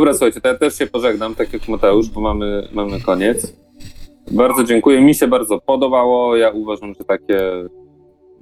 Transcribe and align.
Dobra, 0.00 0.12
słuchajcie, 0.12 0.40
to 0.40 0.48
ja 0.48 0.54
też 0.54 0.78
się 0.78 0.86
pożegnam, 0.86 1.34
tak 1.34 1.52
jak 1.52 1.68
Mateusz, 1.68 2.10
bo 2.10 2.20
mamy, 2.20 2.68
mamy 2.72 3.00
koniec. 3.00 3.56
Bardzo 4.30 4.64
dziękuję. 4.64 5.00
Mi 5.00 5.14
się 5.14 5.28
bardzo 5.28 5.60
podobało. 5.60 6.36
Ja 6.36 6.50
uważam, 6.50 6.94
że 6.94 7.04
takie 7.04 7.50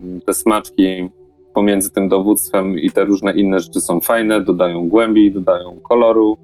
mm, 0.01 0.21
te 0.27 0.35
smaczki 0.35 1.09
pomiędzy 1.55 1.91
tym 1.91 2.09
dowództwem 2.09 2.79
i 2.79 2.91
te 2.91 3.05
różne 3.05 3.33
inne 3.33 3.61
rzeczy 3.61 3.81
są 3.81 4.01
fajne, 4.01 4.41
dodają 4.41 4.89
głębi, 4.89 5.33
dodają 5.33 5.81
koloru. 5.81 6.39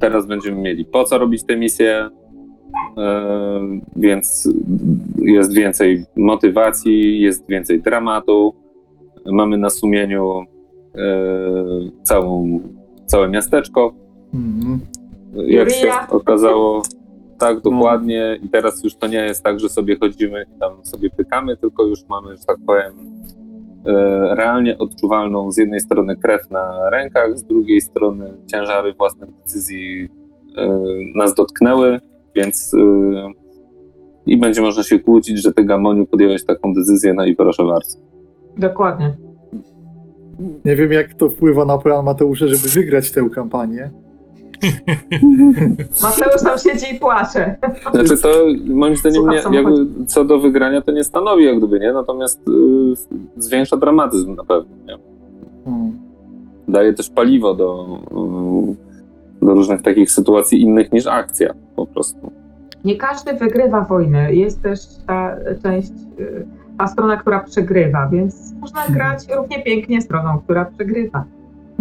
Teraz 0.00 0.26
będziemy 0.26 0.60
mieli 0.60 0.84
po 0.84 1.04
co 1.04 1.18
robić 1.18 1.44
te 1.44 1.56
misje, 1.56 2.08
e, 2.98 3.60
więc 3.96 4.48
jest 5.18 5.54
więcej 5.54 6.04
motywacji, 6.16 7.20
jest 7.20 7.48
więcej 7.48 7.82
dramatu. 7.82 8.54
Mamy 9.26 9.58
na 9.58 9.70
sumieniu 9.70 10.44
e, 10.94 11.04
całą, 12.02 12.60
całe 13.06 13.28
miasteczko, 13.28 14.02
Mhm. 14.34 14.80
jak 15.46 15.70
się 15.70 15.90
okazało, 16.10 16.82
tak 17.38 17.54
No. 17.64 17.70
dokładnie. 17.70 18.38
I 18.42 18.48
teraz 18.48 18.84
już 18.84 18.94
to 18.94 19.06
nie 19.06 19.18
jest 19.18 19.42
tak, 19.42 19.60
że 19.60 19.68
sobie 19.68 19.96
chodzimy 19.96 20.44
i 20.56 20.60
tam 20.60 20.72
sobie 20.84 21.10
pykamy, 21.10 21.56
tylko 21.56 21.82
już 21.86 21.98
mamy, 22.08 22.36
że 22.36 22.44
tak 22.44 22.56
powiem, 22.66 22.92
e, 23.86 24.34
realnie 24.34 24.78
odczuwalną 24.78 25.52
z 25.52 25.56
jednej 25.56 25.80
strony 25.80 26.16
krew 26.16 26.50
na 26.50 26.90
rękach, 26.90 27.38
z 27.38 27.44
drugiej 27.44 27.80
strony 27.80 28.34
ciężary 28.52 28.94
własnych 28.94 29.30
decyzji 29.42 30.08
e, 30.56 30.78
nas 31.14 31.34
dotknęły, 31.34 32.00
więc 32.36 32.74
e, 32.74 33.42
i 34.26 34.36
będzie 34.36 34.60
można 34.62 34.82
się 34.82 34.98
kłócić, 34.98 35.42
że 35.42 35.52
ty 35.52 35.64
Gamoniu 35.64 36.06
podjąłeś 36.06 36.44
taką 36.44 36.74
decyzję, 36.74 37.14
no 37.14 37.24
i 37.24 37.36
proszę 37.36 37.64
bardzo. 37.64 37.98
Dokładnie. 38.58 39.16
Nie 40.64 40.76
wiem, 40.76 40.92
jak 40.92 41.14
to 41.14 41.28
wpływa 41.30 41.64
na 41.64 41.78
plan 41.78 42.04
Mateusza, 42.04 42.46
żeby 42.46 42.68
wygrać 42.68 43.10
tę 43.10 43.30
kampanię. 43.34 43.90
Mateusz 46.02 46.42
tam 46.44 46.58
siedzi 46.58 46.96
i 46.96 46.98
płacze. 46.98 47.56
Znaczy 47.92 48.22
to 48.22 48.28
moim 48.66 48.96
zdaniem 48.96 49.22
Słucham 49.22 49.52
nie, 49.52 49.58
jakby 49.58 50.06
co 50.06 50.24
do 50.24 50.38
wygrania 50.38 50.82
to 50.82 50.92
nie 50.92 51.04
stanowi 51.04 51.44
jak 51.44 51.58
gdyby, 51.58 51.80
nie? 51.80 51.92
Natomiast 51.92 52.40
y, 52.48 52.52
zwiększa 53.36 53.76
dramatyzm 53.76 54.34
na 54.34 54.44
pewno, 54.44 54.76
nie? 54.86 54.98
Hmm. 55.64 55.92
Daje 56.68 56.92
też 56.92 57.10
paliwo 57.10 57.54
do, 57.54 57.98
y, 59.42 59.46
do 59.46 59.54
różnych 59.54 59.82
takich 59.82 60.10
sytuacji 60.10 60.62
innych 60.62 60.92
niż 60.92 61.06
akcja 61.06 61.54
po 61.76 61.86
prostu. 61.86 62.32
Nie 62.84 62.96
każdy 62.96 63.34
wygrywa 63.34 63.80
wojnę. 63.80 64.34
Jest 64.34 64.62
też 64.62 64.78
ta 65.06 65.36
część, 65.62 65.92
y, 66.20 66.46
ta 66.78 66.86
strona, 66.86 67.16
która 67.16 67.40
przegrywa, 67.40 68.08
więc 68.08 68.52
można 68.60 68.88
grać 68.88 69.18
równie 69.36 69.62
pięknie 69.62 70.02
stroną, 70.02 70.38
która 70.44 70.64
przegrywa. 70.64 71.24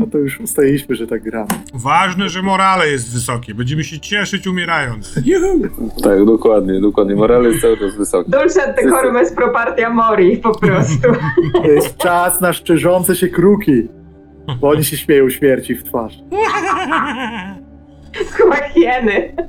No 0.01 0.07
to 0.07 0.17
już 0.17 0.39
ustaliliśmy, 0.39 0.95
że 0.95 1.07
tak 1.07 1.23
gramy. 1.23 1.47
Ważne, 1.73 2.29
że 2.29 2.41
morale 2.41 2.89
jest 2.89 3.13
wysokie. 3.13 3.55
Będziemy 3.55 3.83
się 3.83 3.99
cieszyć 3.99 4.47
umierając. 4.47 5.15
Juhu! 5.25 5.69
Tak, 6.03 6.25
dokładnie, 6.25 6.81
dokładnie. 6.81 7.15
Moral 7.15 7.43
jest 7.43 7.61
cały 7.61 7.77
czas 7.77 7.95
wysoki. 7.95 8.31
Dulce 8.31 8.73
decorum 8.83 9.17
est 9.17 9.35
pro 9.35 9.49
partia 9.49 9.89
mori, 9.89 10.37
po 10.37 10.59
prostu. 10.59 11.07
To 11.53 11.67
jest 11.67 11.97
czas 11.97 12.41
na 12.41 12.53
szczerzące 12.53 13.15
się 13.15 13.27
kruki, 13.27 13.87
bo 14.61 14.69
oni 14.69 14.83
się 14.83 14.97
śmieją 14.97 15.29
śmierci 15.29 15.75
w 15.75 15.83
twarz. 15.83 16.13
Chyba 18.31 18.55
hieny. 18.55 19.35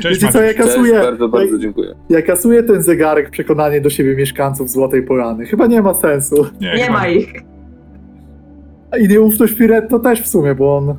Cześć, 0.00 0.20
Wiecie 0.20 0.32
co, 0.32 0.38
ja 0.42 0.46
Maciek. 0.46 0.62
Cześć, 0.62 0.74
kasuję, 0.74 0.94
bardzo, 0.94 1.28
bardzo 1.28 1.58
dziękuję. 1.58 1.94
ja 2.08 2.22
kasuję 2.22 2.62
ten 2.62 2.82
zegarek 2.82 3.30
przekonanie 3.30 3.80
do 3.80 3.90
siebie 3.90 4.16
mieszkańców 4.16 4.70
Złotej 4.70 5.02
Polany. 5.02 5.46
Chyba 5.46 5.66
nie 5.66 5.82
ma 5.82 5.94
sensu. 5.94 6.46
Nie 6.60 6.70
chyba 6.70 6.98
ma 6.98 7.08
ich. 7.08 7.32
A 8.90 8.96
I 8.96 9.08
nieufność 9.08 9.54
Firetto 9.54 9.98
też 9.98 10.22
w 10.22 10.28
sumie, 10.28 10.54
bo 10.54 10.76
on 10.76 10.94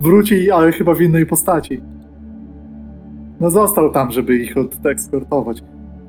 wróci, 0.00 0.50
ale 0.50 0.72
chyba 0.72 0.94
w 0.94 1.00
innej 1.00 1.26
postaci. 1.26 1.82
No 3.40 3.50
został 3.50 3.92
tam, 3.92 4.10
żeby 4.10 4.36
ich 4.36 4.56
odekskortować. 4.56 5.62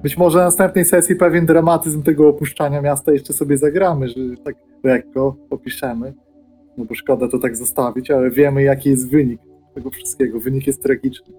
Być 0.03 0.17
może 0.17 0.37
na 0.37 0.45
następnej 0.45 0.85
sesji 0.85 1.15
pewien 1.15 1.45
dramatyzm 1.45 2.03
tego 2.03 2.27
opuszczania 2.27 2.81
miasta 2.81 3.11
jeszcze 3.11 3.33
sobie 3.33 3.57
zagramy, 3.57 4.07
że 4.09 4.15
tak 4.43 4.55
lekko 4.83 5.35
opiszemy. 5.49 6.13
No 6.77 6.85
bo 6.85 6.95
szkoda 6.95 7.27
to 7.27 7.39
tak 7.39 7.55
zostawić, 7.55 8.11
ale 8.11 8.29
wiemy 8.29 8.63
jaki 8.63 8.89
jest 8.89 9.11
wynik 9.11 9.41
tego 9.75 9.89
wszystkiego. 9.89 10.39
Wynik 10.39 10.67
jest 10.67 10.83
tragiczny. 10.83 11.33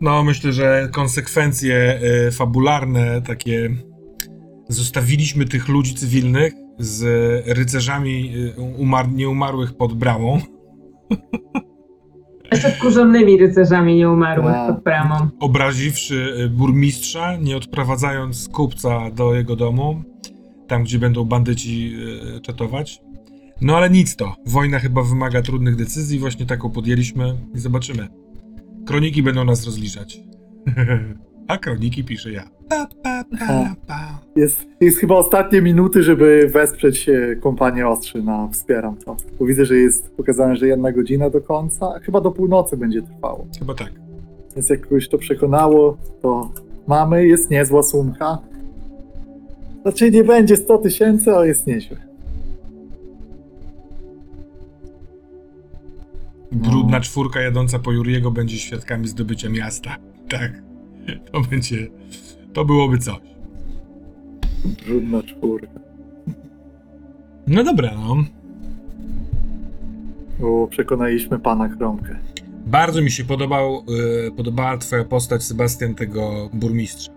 No, 0.00 0.24
myślę, 0.24 0.52
że 0.52 0.88
konsekwencje 0.92 2.00
e, 2.26 2.30
fabularne 2.30 3.22
takie. 3.22 3.70
Zostawiliśmy 4.68 5.44
tych 5.44 5.68
ludzi 5.68 5.94
cywilnych 5.94 6.52
z 6.78 7.02
rycerzami 7.46 8.32
e, 8.58 8.60
umar- 8.60 9.12
nieumarłych 9.12 9.76
pod 9.76 9.94
bramą. 9.94 10.38
Jeszcze 12.52 12.70
wkurzonymi 12.72 13.36
rycerzami 13.36 13.94
nieumarłych 13.96 14.52
Tak. 14.54 14.74
pod 14.74 14.84
bramą. 14.84 15.28
obraziwszy 15.40 16.34
e, 16.44 16.48
burmistrza, 16.48 17.36
nie 17.36 17.56
odprowadzając 17.56 18.48
kupca 18.48 19.10
do 19.10 19.34
jego 19.34 19.56
domu, 19.56 20.02
tam 20.68 20.84
gdzie 20.84 20.98
będą 20.98 21.24
bandyci 21.24 21.96
czatować. 22.42 23.00
No 23.60 23.76
ale 23.76 23.90
nic 23.90 24.16
to. 24.16 24.34
Wojna 24.46 24.78
chyba 24.78 25.02
wymaga 25.02 25.42
trudnych 25.42 25.76
decyzji, 25.76 26.18
właśnie 26.18 26.46
taką 26.46 26.70
podjęliśmy 26.70 27.36
i 27.54 27.58
zobaczymy. 27.58 28.08
Kroniki 28.90 29.22
będą 29.22 29.44
nas 29.44 29.64
rozliczać. 29.64 30.20
A 31.48 31.58
kroniki 31.58 32.04
piszę 32.04 32.32
ja. 32.32 32.50
Pa, 32.68 32.86
pa, 33.02 33.24
pa, 33.38 33.74
pa. 33.86 34.20
Jest, 34.36 34.66
jest 34.80 34.98
chyba 34.98 35.14
ostatnie 35.14 35.62
minuty, 35.62 36.02
żeby 36.02 36.50
wesprzeć 36.52 37.10
kompanię 37.40 37.88
Ostrzy 37.88 38.22
na 38.22 38.48
Wspieram 38.48 38.96
to. 38.96 39.16
Bo 39.38 39.46
widzę, 39.46 39.64
że 39.64 39.76
jest 39.76 40.10
pokazane, 40.10 40.56
że 40.56 40.66
jedna 40.66 40.92
godzina 40.92 41.30
do 41.30 41.40
końca, 41.40 41.94
a 41.96 41.98
chyba 41.98 42.20
do 42.20 42.30
północy 42.30 42.76
będzie 42.76 43.02
trwało. 43.02 43.46
Chyba 43.58 43.74
tak. 43.74 43.92
Więc 44.56 44.68
jak 44.70 44.80
kogoś 44.80 45.08
to 45.08 45.18
przekonało, 45.18 45.96
to 46.22 46.50
mamy, 46.86 47.26
jest 47.26 47.50
niezła 47.50 47.82
sumka. 47.82 48.38
Znaczy 49.82 50.10
nie 50.10 50.24
będzie 50.24 50.56
100 50.56 50.78
tysięcy, 50.78 51.32
ale 51.32 51.48
jest 51.48 51.66
nieźle. 51.66 52.09
Brudna 56.52 57.00
czwórka 57.00 57.40
jadąca 57.40 57.78
po 57.78 57.92
Juriego 57.92 58.30
będzie 58.30 58.58
świadkami 58.58 59.08
zdobycia 59.08 59.48
miasta. 59.48 59.96
Tak. 60.30 60.52
To 61.32 61.40
będzie. 61.40 61.88
To 62.52 62.64
byłoby 62.64 62.98
coś. 62.98 63.18
Brudna 64.86 65.22
czwórka. 65.22 65.80
No 67.46 67.64
dobra, 67.64 67.90
no. 67.94 68.16
Bo 70.40 70.66
przekonaliśmy 70.66 71.38
pana 71.38 71.68
Kromkę. 71.68 72.16
Bardzo 72.66 73.02
mi 73.02 73.10
się 73.10 73.24
podobał, 73.24 73.84
y, 74.28 74.32
podobała 74.36 74.76
twoja 74.76 75.04
postać, 75.04 75.42
Sebastian, 75.42 75.94
tego 75.94 76.50
burmistrza. 76.52 77.12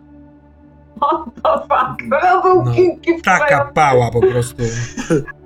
O, 1.02 1.26
to 1.44 1.60
fuck. 1.60 2.04
To 2.22 2.42
był 2.44 2.66
No, 2.66 2.72
no, 2.72 3.22
Taka 3.24 3.66
pała 3.66 4.12
po 4.12 4.22
prostu. 4.22 4.64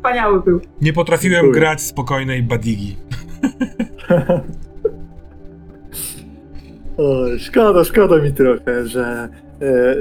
Wspaniały 0.00 0.42
był. 0.42 0.60
Nie 0.80 0.92
potrafiłem 0.92 1.42
Dziękuję. 1.42 1.60
grać 1.60 1.80
spokojnej 1.82 2.42
badigi. 2.42 2.96
O, 6.96 7.24
szkoda, 7.38 7.84
szkoda 7.84 8.18
mi 8.22 8.32
trochę, 8.32 8.86
że 8.86 9.28
e, 9.62 9.94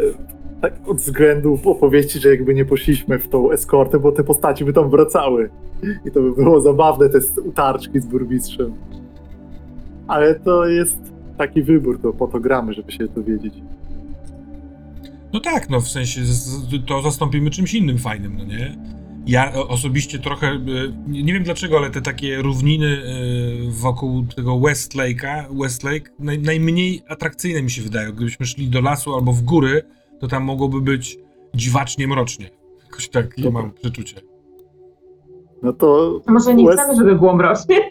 tak 0.61 0.73
od 0.85 0.97
względów 0.97 1.67
opowieści, 1.67 2.19
że 2.19 2.29
jakby 2.29 2.53
nie 2.53 2.65
poszliśmy 2.65 3.19
w 3.19 3.27
tą 3.27 3.51
eskortę, 3.51 3.99
bo 3.99 4.11
te 4.11 4.23
postaci 4.23 4.65
by 4.65 4.73
tam 4.73 4.89
wracały. 4.89 5.49
I 6.05 6.11
to 6.11 6.21
by 6.21 6.31
było 6.35 6.61
zabawne, 6.61 7.09
te 7.09 7.19
utarczki 7.45 7.99
z 7.99 8.05
burmistrzem. 8.05 8.73
Ale 10.07 10.35
to 10.35 10.65
jest 10.67 10.97
taki 11.37 11.63
wybór, 11.63 11.99
to 12.01 12.13
po 12.13 12.27
to 12.27 12.39
gramy, 12.39 12.73
żeby 12.73 12.91
się 12.91 13.07
dowiedzieć. 13.07 13.53
No 15.33 15.39
tak, 15.39 15.69
no 15.69 15.81
w 15.81 15.87
sensie 15.87 16.21
z- 16.21 16.69
z- 16.69 16.85
to 16.87 17.01
zastąpimy 17.01 17.49
czymś 17.49 17.73
innym 17.73 17.97
fajnym, 17.97 18.35
no 18.37 18.43
nie? 18.45 18.75
Ja 19.29 19.53
osobiście 19.53 20.19
trochę, 20.19 20.47
y, 20.53 20.59
nie 21.07 21.23
nie 21.23 21.33
wiem 21.33 21.43
dlaczego, 21.43 21.77
ale 21.77 21.89
te 21.89 22.01
takie 22.01 22.41
równiny 22.41 22.85
y, 22.85 23.71
wokół 23.71 24.23
tego 24.35 24.51
Westlake'a, 24.51 25.59
Westlake 25.61 26.11
naj, 26.19 26.39
najmniej 26.39 27.01
atrakcyjne 27.07 27.61
mi 27.63 27.71
się 27.71 27.81
wydają. 27.81 28.11
Gdybyśmy 28.11 28.45
szli 28.45 28.67
do 28.67 28.81
lasu 28.81 29.13
albo 29.15 29.33
w 29.33 29.41
góry, 29.41 29.81
to 30.19 30.27
tam 30.27 30.43
mogłoby 30.43 30.81
być 30.81 31.19
dziwacznie 31.53 32.07
mrocznie. 32.07 32.49
Jakoś 32.85 33.09
tak 33.09 33.37
ja 33.37 33.43
Dobra. 33.43 33.61
mam 33.61 33.71
przeczucie. 33.71 34.21
No 35.63 35.73
to 35.73 36.21
Może 36.27 36.55
nie 36.55 36.65
West- 36.65 36.79
chcemy, 36.79 36.95
żeby 36.95 37.15
było 37.15 37.35
mrocznie. 37.35 37.75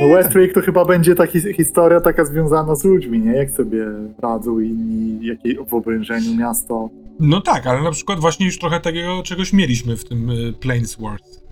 No 0.00 0.08
Westlake 0.08 0.52
to 0.52 0.60
chyba 0.60 0.84
będzie 0.84 1.14
taka 1.14 1.32
historia 1.56 2.00
taka 2.00 2.24
związana 2.24 2.74
z 2.74 2.84
ludźmi, 2.84 3.18
nie? 3.18 3.32
Jak 3.32 3.50
sobie 3.50 3.86
radzą 4.18 4.58
inni, 4.58 5.26
jakie 5.26 5.64
w 5.64 5.74
obrężeniu 5.74 6.34
miasto. 6.34 6.88
No 7.20 7.40
tak, 7.40 7.66
ale 7.66 7.82
na 7.82 7.90
przykład 7.90 8.20
właśnie 8.20 8.46
już 8.46 8.58
trochę 8.58 8.80
takiego 8.80 9.22
czegoś 9.22 9.52
mieliśmy 9.52 9.96
w 9.96 10.04
tym 10.04 10.30
y, 10.30 10.52
Plainsworth. 10.52 11.42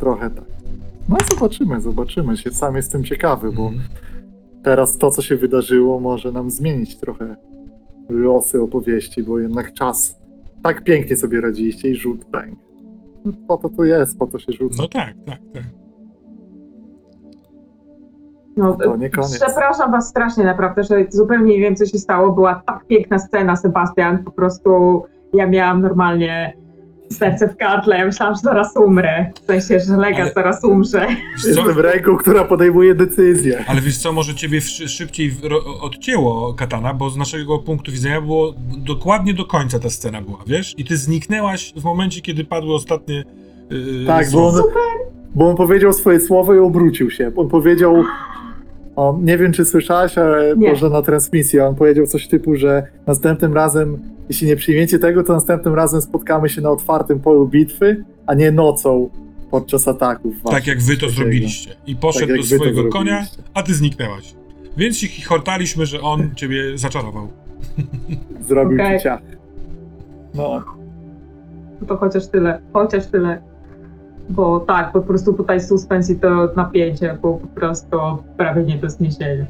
Trochę 0.00 0.30
tak. 0.30 0.44
No 1.08 1.16
zobaczymy, 1.34 1.80
zobaczymy. 1.80 2.36
Się 2.36 2.50
sam 2.50 2.76
jestem 2.76 3.04
ciekawy, 3.04 3.52
bo 3.52 3.62
Mhm. 3.66 3.82
teraz 4.62 4.98
to, 4.98 5.10
co 5.10 5.22
się 5.22 5.36
wydarzyło, 5.36 6.00
może 6.00 6.32
nam 6.32 6.50
zmienić 6.50 6.96
trochę 6.96 7.36
losy 8.08 8.62
opowieści, 8.62 9.22
bo 9.22 9.38
jednak 9.38 9.72
czas 9.74 10.16
tak 10.62 10.84
pięknie 10.84 11.16
sobie 11.16 11.40
radziliście 11.40 11.88
i 11.88 11.94
rzut 11.94 12.24
pęk. 12.24 12.58
No, 13.24 13.32
Po 13.48 13.56
to 13.56 13.68
to 13.68 13.84
jest, 13.84 14.18
po 14.18 14.26
to 14.26 14.38
się 14.38 14.52
rzuca. 14.52 14.82
No 14.82 14.88
tak, 14.88 15.14
tak, 15.26 15.38
tak. 15.54 15.62
No, 18.56 18.76
To 18.84 18.96
nie 18.96 19.10
koniec. 19.10 19.40
Przepraszam 19.44 19.92
was 19.92 20.08
strasznie 20.08 20.44
naprawdę, 20.44 20.84
że 20.84 21.04
zupełnie 21.08 21.54
nie 21.54 21.60
wiem, 21.60 21.76
co 21.76 21.86
się 21.86 21.98
stało. 21.98 22.32
Była 22.32 22.62
tak 22.66 22.86
piękna 22.86 23.18
scena, 23.18 23.56
Sebastian. 23.56 24.24
Po 24.24 24.30
prostu 24.30 25.02
ja 25.32 25.46
miałam 25.46 25.82
normalnie 25.82 26.56
serce 27.12 27.48
w 27.48 27.56
gardle. 27.56 27.98
Ja 27.98 28.06
myślałam, 28.06 28.34
że 28.34 28.40
zaraz 28.40 28.76
umrę. 28.76 29.30
W 29.42 29.46
sensie, 29.46 29.80
że 29.80 29.96
Legat 29.96 30.20
Ale- 30.20 30.32
zaraz 30.32 30.64
umrze. 30.64 31.06
Jestem 31.46 31.78
ręką, 31.78 32.16
która 32.16 32.44
podejmuje 32.44 32.94
decyzję. 32.94 33.64
Ale 33.68 33.80
wiesz 33.80 33.98
co, 33.98 34.12
może 34.12 34.34
ciebie 34.34 34.60
szy- 34.60 34.88
szybciej 34.88 35.32
odcięło 35.82 36.54
katana, 36.54 36.94
bo 36.94 37.10
z 37.10 37.16
naszego 37.16 37.58
punktu 37.58 37.92
widzenia 37.92 38.20
było 38.20 38.52
dokładnie 38.76 39.34
do 39.34 39.44
końca 39.44 39.78
ta 39.78 39.90
scena 39.90 40.22
była, 40.22 40.38
wiesz? 40.46 40.74
I 40.78 40.84
ty 40.84 40.96
zniknęłaś 40.96 41.72
w 41.76 41.84
momencie, 41.84 42.20
kiedy 42.20 42.44
padły 42.44 42.74
ostatnie 42.74 43.24
yy, 43.70 44.06
Tak, 44.06 44.30
bo 44.30 44.48
on, 44.48 44.54
bo 45.34 45.50
on 45.50 45.56
powiedział 45.56 45.92
swoje 45.92 46.20
słowo 46.20 46.54
i 46.54 46.58
obrócił 46.58 47.10
się. 47.10 47.32
On 47.36 47.48
powiedział, 47.48 48.04
on, 48.96 49.24
nie 49.24 49.38
wiem 49.38 49.52
czy 49.52 49.64
słyszałaś, 49.64 50.18
ale 50.18 50.56
Nie. 50.56 50.68
może 50.70 50.90
na 50.90 51.02
transmisji, 51.02 51.60
on 51.60 51.74
powiedział 51.74 52.06
coś 52.06 52.28
typu, 52.28 52.56
że 52.56 52.86
następnym 53.06 53.54
razem, 53.54 53.98
jeśli 54.28 54.46
nie 54.46 54.56
przyjmiecie 54.56 54.98
tego, 54.98 55.22
to 55.24 55.32
następnym 55.32 55.74
razem 55.74 56.02
spotkamy 56.02 56.48
się 56.48 56.60
na 56.60 56.70
otwartym 56.70 57.20
polu 57.20 57.48
bitwy, 57.48 58.04
a 58.26 58.34
nie 58.34 58.50
nocą 58.52 59.10
podczas 59.50 59.88
ataków. 59.88 60.34
Tak 60.42 60.52
waszych. 60.52 60.66
jak 60.66 60.82
wy 60.82 60.96
to 60.96 61.08
zrobiliście. 61.10 61.76
I 61.86 61.96
poszedł 61.96 62.26
Tak 62.26 62.36
do 62.36 62.42
swojego 62.42 62.88
konia, 62.88 63.26
a 63.54 63.62
ty 63.62 63.74
zniknęłaś. 63.74 64.34
Więc 64.76 64.98
się 64.98 65.06
chichotaliśmy, 65.08 65.86
że 65.86 66.00
on 66.00 66.30
ciebie 66.34 66.78
zaczarował. 66.78 67.28
Zrobił 68.48 68.78
Okej. 68.82 68.98
ci 68.98 69.04
ciach. 69.04 69.20
No, 70.34 70.62
No 71.80 71.86
to 71.86 71.96
chociaż 71.96 72.26
tyle, 72.26 72.60
chociaż 72.72 73.06
tyle. 73.06 73.42
Bo 74.30 74.60
tak, 74.60 74.92
po 74.92 75.00
prostu 75.00 75.32
tutaj 75.32 75.60
suspens 75.60 76.10
i 76.10 76.16
to 76.16 76.48
napięcie 76.56 77.18
po 77.22 77.40
prostu 77.54 77.98
prawie 78.36 78.62
nie 78.62 78.78
do 78.78 78.90
zniesienia. 78.90 79.46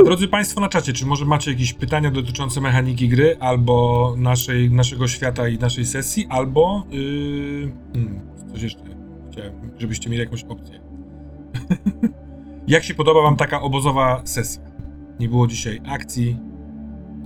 A 0.00 0.02
drodzy 0.02 0.28
Państwo 0.28 0.60
na 0.60 0.68
czacie, 0.68 0.92
czy 0.92 1.06
może 1.06 1.24
macie 1.24 1.50
jakieś 1.50 1.72
pytania 1.72 2.10
dotyczące 2.10 2.60
mechaniki 2.60 3.08
gry, 3.08 3.36
albo 3.40 4.14
naszej, 4.18 4.70
naszego 4.70 5.08
świata 5.08 5.48
i 5.48 5.58
naszej 5.58 5.86
sesji, 5.86 6.26
albo 6.30 6.82
yy, 6.90 7.72
hmm, 7.92 8.20
coś 8.52 8.62
jeszcze 8.62 8.82
chciałem, 9.32 9.52
żebyście 9.78 10.10
mieli 10.10 10.22
jakąś 10.22 10.44
opcję. 10.44 10.80
Jak 12.66 12.84
się 12.84 12.94
podoba 12.94 13.22
Wam 13.22 13.36
taka 13.36 13.60
obozowa 13.60 14.20
sesja? 14.24 14.62
Nie 15.20 15.28
było 15.28 15.46
dzisiaj 15.46 15.80
akcji. 15.88 16.36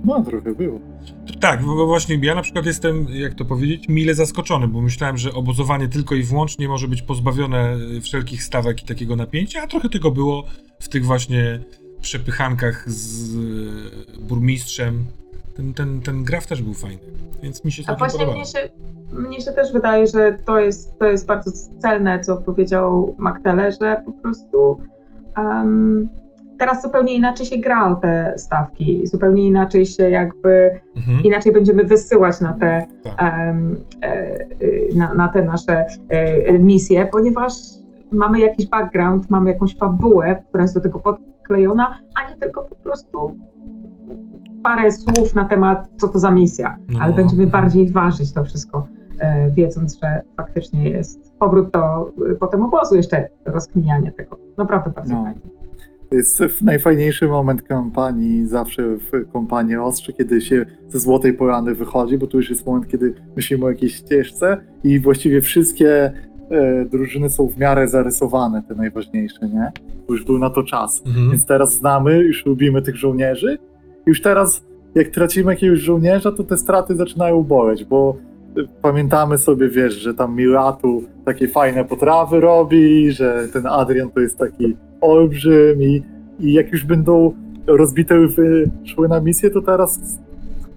No 0.05 0.23
trochę 0.23 0.55
było. 0.55 0.79
Tak, 1.39 1.63
bo 1.65 1.85
właśnie 1.85 2.19
ja 2.21 2.35
na 2.35 2.41
przykład 2.41 2.65
jestem, 2.65 3.07
jak 3.09 3.33
to 3.33 3.45
powiedzieć, 3.45 3.89
mile 3.89 4.15
zaskoczony, 4.15 4.67
bo 4.67 4.81
myślałem, 4.81 5.17
że 5.17 5.33
obozowanie 5.33 5.87
tylko 5.87 6.15
i 6.15 6.23
wyłącznie 6.23 6.67
może 6.67 6.87
być 6.87 7.01
pozbawione 7.01 7.75
y, 7.97 8.01
wszelkich 8.01 8.43
stawek 8.43 8.83
i 8.83 8.85
takiego 8.85 9.15
napięcia, 9.15 9.61
a 9.63 9.67
trochę 9.67 9.89
tego 9.89 10.11
było 10.11 10.43
w 10.79 10.89
tych 10.89 11.05
właśnie 11.05 11.59
przepychankach 12.01 12.91
z 12.91 13.35
y, 13.35 14.21
burmistrzem. 14.21 15.05
Ten, 15.55 15.73
ten, 15.73 16.01
ten 16.01 16.23
graf 16.23 16.47
też 16.47 16.61
był 16.61 16.73
fajny, 16.73 17.01
więc 17.43 17.65
mi 17.65 17.71
się 17.71 17.83
A 17.83 17.85
całkiem 17.85 17.99
właśnie 17.99 18.19
podobało. 18.19 18.37
mnie 18.37 18.45
się, 18.45 18.69
mnie 19.11 19.41
się 19.41 19.51
też 19.51 19.73
wydaje, 19.73 20.07
że 20.07 20.37
to 20.45 20.59
jest, 20.59 20.99
to 20.99 21.05
jest 21.05 21.25
bardzo 21.25 21.51
celne, 21.79 22.19
co 22.19 22.37
powiedział 22.37 23.15
Magdale, 23.17 23.71
że 23.71 24.01
po 24.05 24.11
prostu 24.11 24.81
em, 25.37 26.09
teraz 26.59 26.81
zupełnie 26.81 27.13
inaczej 27.15 27.45
się 27.45 27.57
gra 27.57 27.91
o 27.91 27.95
te 27.95 28.33
stawki, 28.37 29.07
zupełnie 29.07 29.47
inaczej 29.47 29.85
się 29.85 30.09
jakby, 30.09 30.79
Mhm, 30.95 31.23
inaczej 31.23 31.51
będziemy 31.51 31.83
wysyłać 31.83 32.41
na 32.41 32.53
te, 32.53 32.85
tak. 33.03 33.13
e, 33.21 33.55
e, 34.01 34.95
na, 34.95 35.13
na 35.13 35.27
te 35.27 35.43
nasze 35.43 35.85
e, 36.09 36.59
misje, 36.59 37.05
ponieważ 37.05 37.53
mamy 38.11 38.39
jakiś 38.39 38.67
background, 38.69 39.29
mamy 39.29 39.51
jakąś 39.51 39.77
fabułę, 39.77 40.43
która 40.49 40.63
jest 40.63 40.75
do 40.75 40.81
tego 40.81 40.99
podklejona, 40.99 41.99
a 42.15 42.29
nie 42.29 42.35
tylko 42.37 42.61
po 42.61 42.75
prostu 42.75 43.37
parę 44.63 44.91
słów 44.91 45.35
na 45.35 45.45
temat, 45.45 45.87
co 45.97 46.07
to 46.07 46.19
za 46.19 46.31
misja, 46.31 46.77
No. 46.89 46.99
ale 47.01 47.13
będziemy 47.13 47.47
bardziej 47.47 47.91
ważyć 47.91 48.33
to 48.33 48.43
wszystko, 48.43 48.87
e, 49.19 49.51
wiedząc, 49.51 49.99
że 49.99 50.21
faktycznie 50.37 50.89
jest 50.89 51.33
powrót 51.39 51.71
do 51.71 52.11
potem 52.39 52.63
obozu, 52.63 52.95
jeszcze 52.95 53.29
rozkminianie 53.45 54.11
tego. 54.11 54.37
Naprawdę 54.57 54.89
bardzo 54.91 55.13
No. 55.13 55.23
fajnie. 55.23 55.41
To 56.09 56.15
jest 56.15 56.61
najfajniejszy 56.61 57.27
moment 57.27 57.61
kampanii, 57.61 58.47
zawsze 58.47 58.83
w 58.97 59.31
kampanii 59.33 59.75
Ostrze, 59.75 60.13
kiedy 60.13 60.41
się 60.41 60.65
ze 60.89 60.99
Złotej 60.99 61.33
Porany 61.33 61.75
wychodzi, 61.75 62.17
bo 62.17 62.27
tu 62.27 62.37
już 62.37 62.49
jest 62.49 62.65
moment, 62.65 62.87
kiedy 62.87 63.13
myślimy 63.35 63.65
o 63.65 63.69
jakiejś 63.69 63.95
ścieżce 63.95 64.57
i 64.83 64.99
właściwie 64.99 65.41
wszystkie 65.41 66.11
e, 66.49 66.85
drużyny 66.85 67.29
są 67.29 67.47
w 67.47 67.57
miarę 67.57 67.87
zarysowane, 67.87 68.63
te 68.63 68.75
najważniejsze, 68.75 69.49
nie? 69.49 69.71
Bo 70.07 70.13
już 70.13 70.25
był 70.25 70.39
na 70.39 70.49
to 70.49 70.63
czas. 70.63 71.03
Mhm. 71.05 71.29
Więc 71.29 71.45
teraz 71.45 71.73
znamy, 71.73 72.17
już 72.17 72.45
lubimy 72.45 72.81
tych 72.81 72.95
żołnierzy. 72.95 73.57
Już 74.05 74.21
teraz, 74.21 74.65
jak 74.95 75.07
tracimy 75.07 75.51
jakiegoś 75.51 75.79
żołnierza, 75.79 76.31
to 76.31 76.43
te 76.43 76.57
straty 76.57 76.95
zaczynają 76.95 77.43
boleć, 77.43 77.85
bo 77.85 78.17
pamiętamy 78.81 79.37
sobie, 79.37 79.69
wiesz, 79.69 79.93
że 79.93 80.13
tam 80.13 80.35
Milatu 80.35 81.03
takie 81.25 81.47
fajne 81.47 81.85
potrawy 81.85 82.39
robi, 82.39 83.11
że 83.11 83.47
ten 83.53 83.67
Adrian 83.67 84.09
to 84.09 84.19
jest 84.19 84.37
taki 84.37 84.75
olbrzym 85.01 85.81
i, 85.81 86.03
i 86.39 86.53
jak 86.53 86.71
już 86.71 86.85
będą 86.85 87.33
rozbite 87.67 88.15
szły 88.85 89.07
na 89.07 89.19
misję, 89.21 89.49
to 89.49 89.61
teraz 89.61 89.99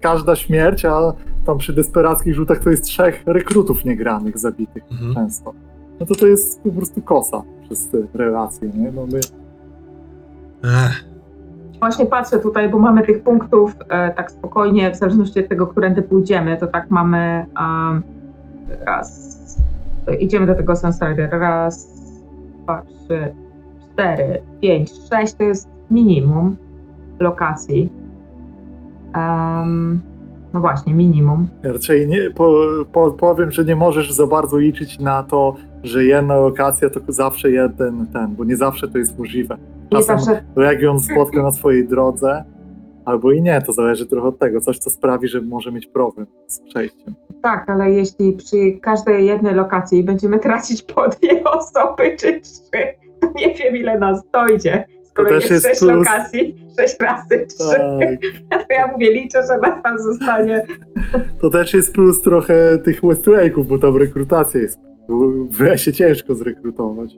każda 0.01 0.35
śmierć, 0.35 0.85
a 0.85 1.13
tam 1.45 1.57
przy 1.57 1.73
desperackich 1.73 2.35
rzutach 2.35 2.59
to 2.63 2.69
jest 2.69 2.83
trzech 2.83 3.23
rekrutów 3.25 3.85
niegranych 3.85 4.37
zabitych 4.37 4.83
Mhm. 4.91 5.13
często. 5.15 5.53
No 5.99 6.05
to 6.05 6.15
to 6.15 6.27
jest 6.27 6.61
po 6.61 6.71
prostu 6.71 7.01
kosa 7.01 7.41
przez 7.65 7.89
te 7.89 7.97
relacje, 8.13 8.69
nie? 8.75 8.91
No 8.91 9.07
my 9.11 9.19
Ech, 10.63 11.05
Właśnie 11.81 12.05
patrzę 12.05 12.39
tutaj, 12.39 12.69
bo 12.69 12.79
mamy 12.79 13.03
tych 13.03 13.23
punktów 13.23 13.75
e, 13.89 14.11
tak 14.11 14.31
spokojnie, 14.31 14.91
w 14.91 14.95
zależności 14.95 15.39
od 15.39 15.49
tego, 15.49 15.67
którędy 15.67 16.01
pójdziemy, 16.01 16.57
to 16.57 16.67
tak 16.67 16.89
mamy 16.89 17.45
raz, 18.85 19.39
idziemy 20.19 20.45
do 20.45 20.55
tego 20.55 20.75
Sunsider, 20.75 21.29
raz, 21.31 21.87
dwa, 22.63 22.81
trzy, 22.81 23.33
cztery, 23.93 24.41
pięć, 24.61 24.91
sześć 25.09 25.33
to 25.33 25.43
jest 25.43 25.69
minimum 25.91 26.57
lokacji. 27.19 27.89
No 30.53 30.59
właśnie, 30.59 30.93
minimum. 30.93 31.47
Raczej 31.63 32.07
nie, 32.07 32.29
po, 32.35 32.53
po, 32.91 33.11
powiem, 33.11 33.51
że 33.51 33.65
nie 33.65 33.75
możesz 33.75 34.11
za 34.11 34.27
bardzo 34.27 34.57
liczyć 34.57 34.99
na 34.99 35.23
to, 35.23 35.55
że 35.83 36.03
jedna 36.03 36.35
lokacja 36.35 36.89
to 36.89 36.99
zawsze 37.07 37.51
jeden 37.51 38.07
ten, 38.13 38.35
bo 38.35 38.43
nie 38.43 38.55
zawsze 38.57 38.87
to 38.87 38.97
jest 38.97 39.19
możliwe. 39.19 39.57
Nie 39.91 39.97
Czasem 39.97 40.19
zawsze, 40.19 40.43
region 40.55 40.99
spotka 40.99 41.43
na 41.43 41.51
swojej 41.51 41.87
drodze, 41.87 42.43
albo 43.05 43.31
i 43.31 43.41
nie, 43.41 43.61
to 43.61 43.73
zależy 43.73 44.05
trochę 44.05 44.27
od 44.27 44.39
tego. 44.39 44.61
Coś, 44.61 44.79
co 44.79 44.89
sprawi, 44.89 45.27
że 45.27 45.41
może 45.41 45.71
mieć 45.71 45.87
problem 45.87 46.27
z 46.47 46.59
przejściem. 46.59 47.15
tak, 47.41 47.69
ale 47.69 47.91
jeśli 47.91 48.33
przy 48.33 48.71
każdej 48.81 49.25
jednej 49.25 49.55
lokacji 49.55 50.03
będziemy 50.03 50.39
tracić 50.39 50.83
po 50.83 51.09
dwie 51.09 51.43
osoby 51.43 52.15
czy 52.19 52.41
trzy, 52.41 52.83
to 53.21 53.31
nie 53.35 53.53
wiem 53.53 53.75
ile 53.75 53.99
nas 53.99 54.23
dojdzie. 54.33 54.85
Skoro 55.11 55.29
To 55.29 55.35
też 55.39 55.49
jest 55.49 55.65
sześć 55.67 55.79
plus. 55.79 55.91
lokacji, 55.91 56.55
sześć 56.79 56.95
razy 56.99 57.45
trzy. 57.47 57.77
Tak. 58.49 58.59
To 58.67 58.73
ja 58.73 58.87
mówię, 58.87 59.11
liczę, 59.13 59.41
że 59.47 59.57
nas 59.57 59.83
tam 59.83 59.99
zostanie. 59.99 60.65
To 61.41 61.49
też 61.49 61.73
jest 61.73 61.93
plus 61.93 62.21
trochę 62.21 62.77
tych 62.77 63.01
Westlake'ów, 63.01 63.65
bo 63.65 63.77
tam 63.77 63.97
rekrutacja 63.97 64.61
jest. 64.61 64.79
W 65.51 65.59
lesie 65.59 65.93
ciężko 65.93 66.35
zrekrutować. 66.35 67.11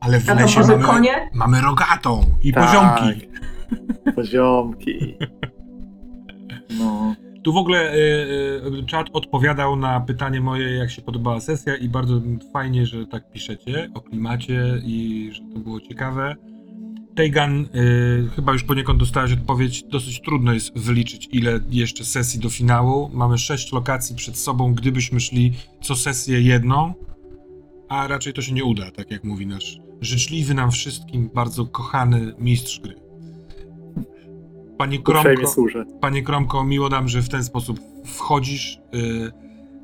ale 0.00 0.20
w 0.20 0.30
A 0.30 0.34
to 0.34 0.40
lesie 0.40 0.60
może 0.60 0.72
mamy, 0.76 0.84
konie? 0.92 1.30
mamy 1.34 1.60
rogatą 1.60 2.20
i 2.44 2.52
Tak. 2.52 2.64
poziomki. 2.64 3.28
Poziomki. 4.14 5.18
No. 6.78 7.14
Tu 7.42 7.52
w 7.52 7.56
ogóle 7.56 7.94
y, 7.94 7.98
y, 8.80 8.86
czat 8.86 9.06
odpowiadał 9.12 9.76
na 9.76 10.00
pytanie 10.00 10.40
moje, 10.40 10.70
jak 10.70 10.90
się 10.90 11.02
podobała 11.02 11.40
sesja 11.40 11.76
i 11.76 11.88
bardzo 11.88 12.20
fajnie, 12.52 12.86
że 12.86 13.06
tak 13.06 13.30
piszecie 13.30 13.90
o 13.94 14.00
klimacie 14.00 14.82
i 14.84 15.30
że 15.32 15.40
to 15.54 15.58
było 15.58 15.80
ciekawe. 15.80 16.36
Tejgan, 17.14 17.60
y, 17.60 18.28
chyba 18.36 18.52
już 18.52 18.64
poniekąd 18.64 18.98
dostałeś 18.98 19.32
odpowiedź. 19.32 19.84
Dosyć 19.84 20.20
trudno 20.20 20.52
jest 20.52 20.78
wyliczyć, 20.78 21.28
ile 21.32 21.60
jeszcze 21.70 22.04
sesji 22.04 22.40
do 22.40 22.50
finału. 22.50 23.10
Mamy 23.12 23.38
sześć 23.38 23.72
lokacji 23.72 24.16
przed 24.16 24.38
sobą, 24.38 24.74
gdybyśmy 24.74 25.20
szli 25.20 25.52
co 25.82 25.96
sesję 25.96 26.40
jedną, 26.40 26.94
a 27.88 28.06
raczej 28.06 28.32
to 28.32 28.42
się 28.42 28.52
nie 28.52 28.64
uda, 28.64 28.90
tak 28.90 29.10
jak 29.10 29.24
mówi 29.24 29.46
nasz 29.46 29.78
życzliwy 30.00 30.54
nam 30.54 30.70
wszystkim, 30.70 31.30
bardzo 31.34 31.66
kochany 31.66 32.34
mistrz 32.38 32.80
gry. 32.80 33.01
Panie 34.82 34.98
Kromko, 34.98 35.46
służę. 35.46 35.84
Panie 36.00 36.22
Kromko, 36.22 36.64
miło 36.64 36.88
nam, 36.88 37.08
że 37.08 37.22
w 37.22 37.28
ten 37.28 37.44
sposób 37.44 37.80
wchodzisz. 38.04 38.80
Yy, 38.92 39.32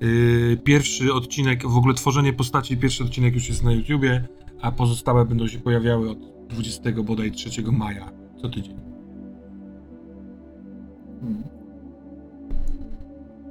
yy, 0.00 0.57
pierwszy 0.64 1.12
odcinek, 1.12 1.67
w 1.67 1.76
ogóle 1.76 1.95
tworzenie 1.95 2.33
postaci, 2.33 2.76
pierwszy 2.76 3.05
odcinek 3.05 3.35
już 3.35 3.49
jest 3.49 3.62
na 3.62 3.73
YouTubie, 3.73 4.28
a 4.62 4.73
pozostałe 4.73 5.25
będą 5.25 5.47
się 5.47 5.59
pojawiały 5.59 6.11
od 6.11 6.19
20 6.49 6.93
bodaj 6.93 7.33
3 7.33 7.62
maja 7.73 8.11
co 8.43 8.49
tydzień. 8.49 8.76
Mm. 11.23 11.43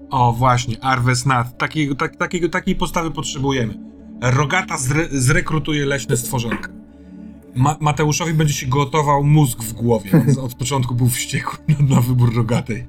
O, 0.10 0.34
właśnie, 0.34 0.84
Arves 0.84 1.26
Nat. 1.26 1.58
Takiego, 1.58 1.96
tak, 1.96 2.16
takiego, 2.16 2.50
takiej 2.50 2.76
postawy 2.76 3.12
potrzebujemy. 3.12 3.74
Rogata 4.22 4.78
zre, 4.78 5.08
zrekrutuje 5.12 5.86
leśne 5.86 6.18
stworzonka. 6.18 6.77
Ma, 7.58 7.76
Mateuszowi 7.80 8.34
będzie 8.34 8.54
się 8.54 8.68
gotował 8.68 9.24
mózg 9.24 9.64
w 9.64 9.74
głowie. 9.74 10.10
On 10.14 10.46
od 10.46 10.56
początku 10.56 10.96
był 10.96 11.08
wściekły 11.08 11.58
na, 11.90 11.96
na 11.96 12.02
wybór 12.02 12.36
Rogatej. 12.36 12.88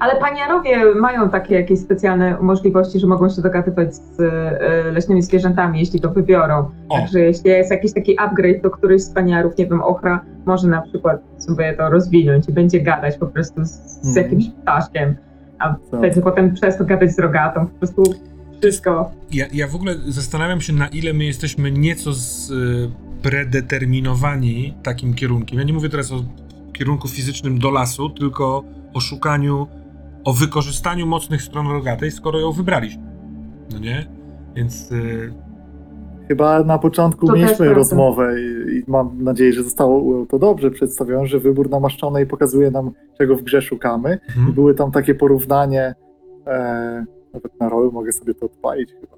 Ale 0.00 0.20
paniarowie 0.20 0.94
mają 0.94 1.28
takie 1.30 1.54
jakieś 1.54 1.78
specjalne 1.78 2.38
możliwości, 2.40 3.00
że 3.00 3.06
mogą 3.06 3.28
się 3.28 3.42
dogadywać 3.42 3.94
z 3.96 4.20
e, 4.20 4.92
leśnymi 4.92 5.22
zwierzętami, 5.22 5.80
jeśli 5.80 6.00
to 6.00 6.10
wybiorą. 6.10 6.70
O. 6.88 6.98
Także 6.98 7.20
jeśli 7.20 7.50
jest 7.50 7.70
jakiś 7.70 7.92
taki 7.92 8.18
upgrade, 8.18 8.62
to 8.62 8.70
któryś 8.70 9.02
z 9.02 9.10
paniarów, 9.10 9.58
nie 9.58 9.66
wiem, 9.66 9.82
ochra, 9.82 10.24
może 10.46 10.68
na 10.68 10.82
przykład 10.82 11.20
sobie 11.38 11.74
to 11.76 11.90
rozwinąć 11.90 12.48
i 12.48 12.52
będzie 12.52 12.80
gadać 12.80 13.18
po 13.18 13.26
prostu 13.26 13.64
z, 13.64 13.70
z 14.02 14.06
Mhm. 14.06 14.24
jakimś 14.24 14.44
ptaszkiem, 14.62 15.16
a 15.58 15.74
Co? 15.90 15.96
będzie 16.00 16.20
potem 16.22 16.54
przez 16.54 16.78
to 16.78 16.84
gadać 16.84 17.12
z 17.12 17.18
rogatą. 17.18 17.66
Po 17.66 17.78
prostu 17.78 18.02
wszystko. 18.58 19.10
Ja, 19.32 19.44
ja 19.52 19.68
w 19.68 19.74
ogóle 19.74 19.94
zastanawiam 20.08 20.60
się, 20.60 20.72
na 20.72 20.88
ile 20.88 21.12
my 21.12 21.24
jesteśmy 21.24 21.70
nieco 21.70 22.12
z, 22.12 22.50
y, 22.50 22.90
predeterminowani 23.24 24.74
takim 24.82 25.14
kierunkiem. 25.14 25.58
Ja 25.58 25.64
nie 25.64 25.72
mówię 25.72 25.88
teraz 25.88 26.12
o 26.12 26.24
kierunku 26.72 27.08
fizycznym 27.08 27.58
do 27.58 27.70
lasu, 27.70 28.10
tylko 28.10 28.64
o 28.94 29.00
szukaniu, 29.00 29.66
o 30.24 30.32
wykorzystaniu 30.32 31.06
mocnych 31.06 31.42
stron 31.42 31.66
rogatej, 31.66 32.10
skoro 32.10 32.40
ją 32.40 32.52
wybraliśmy. 32.52 33.02
No 33.72 33.78
nie? 33.78 34.06
Więc 34.54 34.92
y, 34.92 35.34
Chyba 36.28 36.64
na 36.64 36.78
początku 36.78 37.26
To 37.26 37.32
mieliśmy 37.32 37.74
rozmowę 37.74 38.34
i, 38.40 38.76
i 38.78 38.84
mam 38.86 39.22
nadzieję, 39.22 39.52
że 39.52 39.62
zostało 39.62 40.26
to 40.26 40.38
dobrze 40.38 40.70
przedstawione, 40.70 41.26
że 41.26 41.38
wybór 41.38 41.70
namaszczonej 41.70 42.26
pokazuje 42.26 42.70
nam, 42.70 42.90
czego 43.18 43.36
w 43.36 43.42
grze 43.42 43.62
szukamy. 43.62 44.18
I 44.28 44.38
mhm. 44.38 44.52
były 44.52 44.74
tam 44.74 44.90
takie 44.90 45.14
porównanie, 45.14 45.94
e, 46.46 47.04
nawet 47.34 47.60
na 47.60 47.68
rolu 47.68 47.92
mogę 47.92 48.12
sobie 48.12 48.34
to 48.34 48.46
odpalić 48.46 48.90
chyba. 49.00 49.16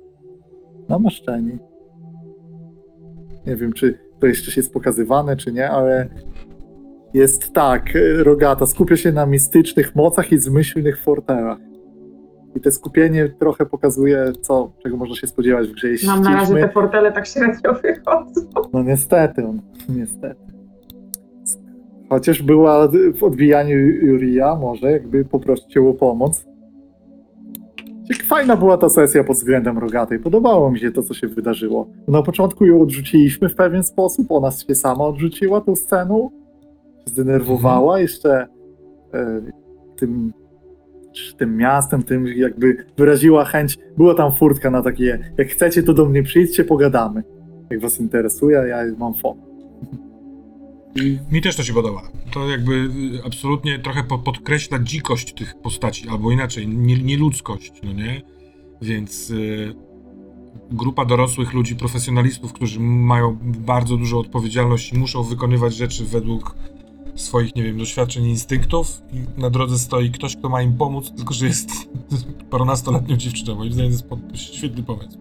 Namaszczeni. 0.88 1.58
Nie 3.46 3.56
wiem, 3.56 3.72
czy 3.72 3.98
to 4.20 4.26
jeszcze 4.26 4.60
jest 4.60 4.72
pokazywane, 4.72 5.36
czy 5.36 5.52
nie, 5.52 5.70
ale 5.70 6.08
jest 7.14 7.52
tak, 7.52 7.96
e, 7.96 8.24
Rogata 8.24 8.66
skupia 8.66 8.96
się 8.96 9.12
na 9.12 9.26
mistycznych 9.26 9.94
mocach 9.94 10.32
i 10.32 10.38
zmyślnych 10.38 11.02
fortelach. 11.02 11.58
I 12.56 12.60
te 12.60 12.72
skupienie 12.72 13.28
trochę 13.28 13.66
pokazuje, 13.66 14.32
co, 14.40 14.72
czego 14.82 14.96
można 14.96 15.16
się 15.16 15.26
spodziewać 15.26 15.68
w 15.68 15.72
grze. 15.72 15.88
Jeśli 15.88 16.08
Nam 16.08 16.22
na 16.22 16.34
razie 16.34 16.54
te 16.54 16.68
portele 16.68 17.12
tak 17.12 17.26
średnio 17.26 17.74
wychodzą. 17.82 18.40
no 18.72 18.82
niestety, 18.82 19.44
on, 19.44 19.60
niestety. 19.88 20.46
Chociaż 22.08 22.42
była 22.42 22.88
w 23.14 23.24
odbijaniu 23.24 23.78
Juria, 23.78 24.54
może 24.54 24.90
jakby 24.92 25.24
poprosić 25.24 25.76
o 25.76 25.94
pomoc. 25.94 26.46
Fajna 28.24 28.56
była 28.56 28.76
ta 28.76 28.88
sesja 28.88 29.24
pod 29.24 29.36
względem 29.36 29.78
Rogatej. 29.78 30.18
Podobało 30.18 30.70
mi 30.70 30.78
się 30.78 30.90
to, 30.90 31.02
co 31.02 31.14
się 31.14 31.28
wydarzyło. 31.28 31.90
Na 32.08 32.22
początku 32.22 32.66
ją 32.66 32.82
odrzuciliśmy 32.82 33.48
w 33.48 33.54
pewien 33.54 33.82
sposób, 33.82 34.30
ona 34.30 34.50
się 34.50 34.74
sama 34.74 35.04
odrzuciła 35.04 35.60
tą 35.60 35.76
sceną. 35.76 36.30
Zdenerwowała 37.06 38.00
jeszcze 38.00 38.46
e, 39.14 39.40
tym, 39.96 40.32
tym 41.36 41.56
miastem, 41.56 42.02
tym 42.02 42.26
jakby 42.26 42.76
wyraziła 42.96 43.44
chęć. 43.44 43.78
Była 43.96 44.14
tam 44.14 44.32
furtka 44.32 44.70
na 44.70 44.82
takie, 44.82 45.32
jak 45.38 45.48
chcecie, 45.48 45.82
to 45.82 45.94
do 45.94 46.04
mnie 46.04 46.22
przyjdźcie, 46.22 46.64
pogadamy 46.64 47.22
jak 47.70 47.80
was 47.80 48.00
interesuje, 48.00 48.68
ja 48.68 48.84
mam 48.98 49.14
fon. 49.14 49.45
Mi 51.30 51.42
też 51.42 51.56
to 51.56 51.62
się 51.64 51.72
podoba. 51.74 52.02
To 52.30 52.48
jakby 52.48 52.72
y, 52.74 53.24
absolutnie 53.26 53.78
trochę 53.78 54.04
po- 54.04 54.18
podkreśla 54.18 54.78
dzikość 54.78 55.34
tych 55.34 55.54
postaci, 55.62 56.08
albo 56.08 56.32
inaczej, 56.32 56.68
nie- 56.68 57.02
nieludzkość, 57.02 57.72
no 57.82 57.92
nie? 57.92 58.22
Więc 58.82 59.30
y, 59.30 59.74
grupa 60.70 61.04
dorosłych 61.04 61.52
ludzi, 61.52 61.76
profesjonalistów, 61.76 62.52
którzy 62.52 62.80
mają 62.80 63.38
bardzo 63.42 63.96
dużą 63.96 64.18
odpowiedzialność 64.18 64.92
i 64.92 64.98
muszą 64.98 65.22
wykonywać 65.22 65.76
rzeczy 65.76 66.04
według 66.04 66.54
swoich, 67.14 67.56
nie 67.56 67.62
wiem, 67.62 67.78
doświadczeń 67.78 68.24
instynktów 68.26 69.02
i 69.12 69.40
na 69.40 69.50
drodze 69.50 69.78
stoi 69.78 70.10
ktoś, 70.10 70.36
kto 70.36 70.48
ma 70.48 70.62
im 70.62 70.76
pomóc, 70.76 71.12
tylko 71.16 71.34
że 71.34 71.46
jest 71.46 71.70
parunastoletnią 72.50 73.16
dziewczyną. 73.16 73.54
Moim 73.54 73.72
zdaniem 73.72 73.92
to 74.08 74.18
jest 74.32 74.54
świetny 74.54 74.82
pomysł. 74.82 75.18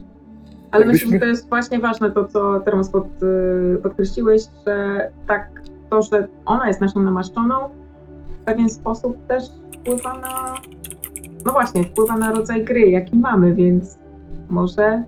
Ale 0.76 0.86
Jakbyśmy- 0.86 1.06
myślę, 1.08 1.20
że 1.20 1.20
to 1.20 1.26
jest 1.30 1.50
właśnie 1.50 1.80
ważne 1.80 2.12
to, 2.12 2.26
co 2.26 2.60
teraz 2.60 2.90
pod, 2.90 3.06
y, 3.24 3.78
podkreśliłeś, 3.84 4.42
że 4.68 5.10
tak 5.28 5.62
to, 5.90 6.02
że 6.02 6.28
ona 6.46 6.68
jest 6.68 6.82
naszą 6.82 7.00
namaszczoną, 7.04 7.56
w 8.42 8.46
pewien 8.46 8.70
sposób 8.70 9.28
też 9.28 9.44
wpływa 9.82 10.14
na, 10.20 10.56
no 11.46 11.52
właśnie, 11.52 11.84
wpływa 11.84 12.18
na 12.18 12.32
rodzaj 12.32 12.64
gry, 12.66 12.80
jaki 12.90 13.16
mamy, 13.18 13.54
więc 13.54 14.00
może, 14.50 15.04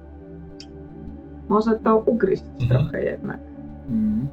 może 1.50 1.72
to 1.80 1.98
ugryźć 1.98 2.44
Mhm. 2.62 2.82
trochę 2.82 3.04
jednak. 3.06 3.40
Mhm. 3.90 4.28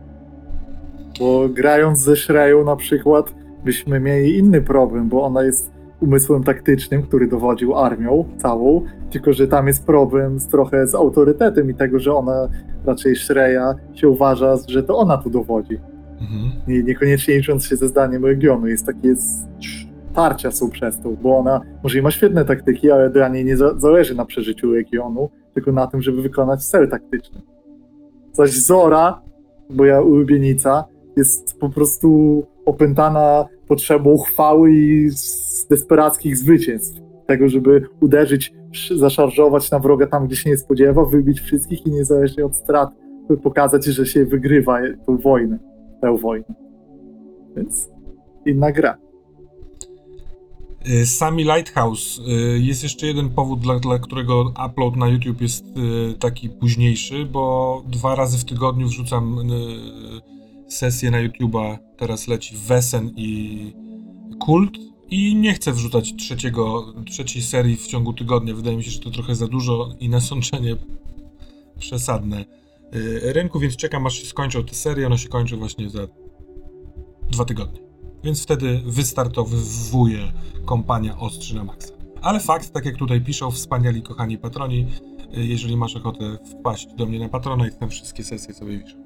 Bo 1.21 1.49
grając 1.49 1.99
ze 1.99 2.17
Shreyu 2.17 2.65
na 2.65 2.77
przykład, 2.77 3.35
byśmy 3.65 4.01
mieli 4.01 4.39
inny 4.39 4.61
problem, 4.63 5.09
bo 5.09 5.23
ona 5.23 5.43
jest 5.43 5.74
umysłem 6.01 6.45
taktycznym, 6.45 7.03
który 7.03 7.27
dowodził 7.27 7.75
armią 7.75 8.25
całą, 8.37 8.83
tylko 9.11 9.33
że 9.33 9.49
tam 9.49 9.67
jest 9.67 9.87
problem 9.87 10.41
z, 10.41 10.49
trochę 10.49 10.87
z 10.87 10.95
autorytetem 10.95 11.71
i 11.71 11.75
tego, 11.75 11.99
że 11.99 12.15
ona 12.15 12.49
raczej 12.85 13.17
Shreya 13.17 13.75
się 13.95 14.09
uważa, 14.09 14.57
że 14.69 14.83
to 14.83 14.99
ona 14.99 15.19
tu 15.19 15.31
dowodzi. 15.31 15.79
Mhm. 16.21 16.51
nie, 16.69 16.83
niekoniecznie 16.83 17.37
licząc 17.37 17.67
się 17.67 17.77
ze 17.77 17.89
zdaniem 17.89 18.25
regionu. 18.25 18.67
Jest 18.67 18.87
takie 18.87 19.15
tarcia 20.15 20.51
są 20.51 20.71
przez 20.71 21.01
to, 21.01 21.11
bo 21.11 21.39
ona 21.39 21.61
może 21.83 21.99
i 21.99 22.03
ma 22.03 22.11
świetne 22.11 22.45
taktyki, 22.45 22.91
ale 22.91 23.11
dla 23.11 23.29
niej 23.29 23.45
nie 23.45 23.57
za, 23.57 23.79
zależy 23.79 24.15
na 24.15 24.25
przeżyciu 24.25 24.75
regionu, 24.75 25.31
tylko 25.55 25.73
na 25.73 25.87
tym, 25.87 26.03
żeby 26.03 26.23
wykonać 26.23 26.65
cel 26.65 26.89
taktyczny. 26.89 27.41
Zaś 28.33 28.51
Zora, 28.51 29.23
moja 29.71 30.01
ulubienica, 30.01 30.85
jest 31.17 31.59
po 31.59 31.69
prostu 31.71 32.43
opętana 32.67 33.45
potrzebą 33.69 34.19
chwały 34.19 34.73
i 34.73 35.09
desperackich 35.71 36.37
zwycięstw. 36.37 37.01
Tego, 37.27 37.49
żeby 37.49 37.87
uderzyć, 38.01 38.53
sz- 38.75 38.99
zaszarżować 39.01 39.71
na 39.71 39.79
wroga 39.79 40.07
tam, 40.07 40.27
gdzie 40.27 40.37
się 40.37 40.51
nie 40.51 40.57
spodziewa, 40.57 41.05
wybić 41.05 41.41
wszystkich 41.41 41.87
i 41.87 41.91
niezależnie 41.91 42.47
od 42.47 42.57
strat 42.57 42.91
pokazać, 43.43 43.85
że 43.85 44.07
się 44.07 44.25
wygrywa 44.25 44.79
tą 45.07 45.17
wojnę 45.19 45.59
tę 46.01 46.17
wojnę. 46.19 46.55
Więc 47.57 47.89
inna 48.47 48.73
gra. 48.73 48.97
Y, 51.03 51.07
Sami 51.07 51.43
Lighthouse. 51.45 52.19
y, 52.19 52.59
Jest 52.61 52.83
jeszcze 52.83 53.07
jeden 53.07 53.31
powód, 53.31 53.61
dla, 53.61 53.79
dla 53.79 53.99
którego 53.99 54.53
upload 54.67 54.97
na 54.97 55.09
YouTube 55.09 55.41
jest 55.41 55.65
y, 55.67 56.19
taki 56.19 56.49
późniejszy, 56.51 57.25
bo 57.33 57.83
dwa 57.89 58.15
razy 58.15 58.39
w 58.39 58.45
tygodniu 58.45 58.87
wrzucam 58.87 59.39
sesję 60.69 61.11
na 61.11 61.19
YouTube'a. 61.29 61.79
Teraz 61.97 62.29
leci 62.29 62.57
Wesen 62.57 63.13
i 63.17 63.73
Kult. 64.41 64.79
I 65.11 65.37
nie 65.37 65.55
chcę 65.55 65.73
wrzucać 65.73 66.15
trzeciego, 66.17 66.95
trzeciej 67.07 67.43
serii 67.43 67.77
w 67.77 67.87
ciągu 67.87 68.13
tygodnia. 68.13 68.55
Wydaje 68.55 68.77
mi 68.77 68.85
się, 68.85 68.91
że 68.91 69.01
to 69.01 69.11
trochę 69.11 69.35
za 69.35 69.47
dużo 69.47 69.95
i 70.01 70.09
nasączenie 70.09 70.77
przesadne 71.79 72.45
y, 72.95 73.33
rynku, 73.33 73.61
więc 73.61 73.77
czekam 73.77 74.07
aż 74.07 74.15
się 74.15 74.27
skończą 74.27 74.65
te 74.65 74.75
serie. 74.75 75.07
One 75.07 75.19
się 75.19 75.29
kończą 75.29 75.57
właśnie 75.57 75.91
za 75.91 76.09
dwa 77.31 77.45
tygodnie. 77.45 77.81
Więc 78.25 78.43
wtedy 78.43 78.83
wystartowuje 78.87 80.33
kompania 80.65 81.19
Ostrzy 81.19 81.55
na 81.55 81.65
maksa. 81.65 81.95
Ale 82.23 82.41
fakt, 82.41 82.73
tak 82.73 82.85
jak 82.85 82.97
tutaj 82.97 83.21
piszą 83.21 83.51
wspaniali 83.51 84.03
kochani 84.03 84.39
patroni, 84.39 84.87
y, 85.37 85.45
jeżeli 85.45 85.77
masz 85.77 85.97
ochotę 85.97 86.39
wpaść 86.51 86.87
do 86.97 87.07
mnie 87.07 87.19
na 87.19 87.29
patrona 87.29 87.69
i 87.69 87.71
tam 87.71 87.91
wszystkie 87.91 88.25
sesje 88.25 88.55
sobie 88.55 88.79
wiszę. 88.79 89.04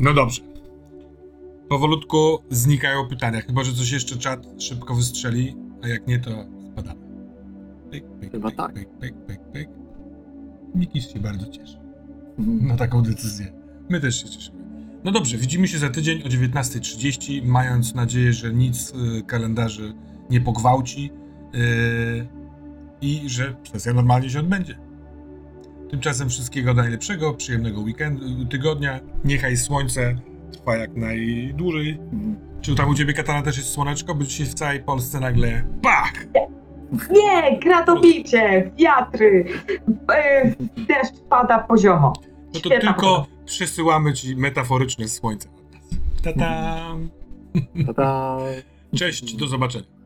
No 0.00 0.14
dobrze. 0.14 0.42
Powolutku 1.68 2.38
znikają 2.50 3.08
pytania, 3.08 3.40
chyba 3.40 3.64
że 3.64 3.72
coś 3.72 3.90
jeszcze 3.90 4.16
czat 4.16 4.46
szybko 4.58 4.94
wystrzeli, 4.94 5.56
a 5.82 5.88
jak 5.88 6.06
nie, 6.06 6.18
to 6.18 6.30
spadamy. 6.72 7.00
Pyk, 7.90 8.04
pyk, 8.20 8.30
Chyba 8.32 8.48
pyk, 8.48 8.56
tak. 8.56 8.74
pyk, 8.74 8.88
pyk, 9.00 9.14
pyk, 9.26 9.40
pyk. 9.52 9.68
Mikis 10.74 11.08
się 11.10 11.18
bardzo 11.20 11.46
cieszy 11.46 11.78
Mhm. 12.38 12.66
na 12.66 12.76
taką 12.76 13.02
decyzję. 13.02 13.52
My 13.88 14.00
też 14.00 14.22
się 14.22 14.28
cieszymy. 14.28 14.60
No 15.04 15.12
dobrze, 15.12 15.36
widzimy 15.36 15.68
się 15.68 15.78
za 15.78 15.90
tydzień 15.90 16.22
o 16.22 16.28
19.30, 16.28 17.42
mając 17.46 17.94
nadzieję, 17.94 18.32
że 18.32 18.54
nic 18.54 18.92
y, 19.18 19.22
kalendarzy 19.26 19.94
nie 20.30 20.40
pogwałci 20.40 21.10
y, 21.54 22.26
i 23.00 23.22
że 23.26 23.56
sesja 23.72 23.92
normalnie 23.92 24.30
się 24.30 24.40
odbędzie. 24.40 24.78
Tymczasem 25.90 26.28
wszystkiego 26.28 26.74
najlepszego, 26.74 27.34
przyjemnego 27.34 27.80
weekendu, 27.80 28.44
tygodnia. 28.46 29.00
Niechaj 29.24 29.56
słońce 29.56 30.16
trwa 30.52 30.76
jak 30.76 30.96
najdłużej. 30.96 31.90
Mhm. 31.90 32.36
Czy 32.60 32.74
tam 32.74 32.88
u 32.88 32.94
ciebie, 32.94 33.12
Katana, 33.12 33.42
też 33.42 33.56
jest 33.56 33.68
słoneczko? 33.70 34.14
Bo 34.14 34.24
dzisiaj 34.24 34.46
w 34.46 34.54
całej 34.54 34.80
Polsce 34.82 35.20
nagle 35.20 35.64
pach! 35.82 36.12
Nie, 37.10 37.58
gratowicie, 37.58 38.70
wiatry, 38.78 39.44
e, 40.14 40.50
deszcz 40.76 41.20
pada 41.28 41.58
poziomo. 41.58 42.12
No 42.46 42.52
to 42.52 42.58
Świetna 42.58 42.92
tylko 42.92 43.00
pogoda. 43.16 43.26
przesyłamy 43.44 44.12
ci 44.12 44.36
metaforyczne 44.36 45.08
słońce. 45.08 45.48
Ta-tam! 46.24 47.08
Ta-da. 47.86 48.38
Cześć, 48.96 49.34
do 49.36 49.46
zobaczenia. 49.46 49.99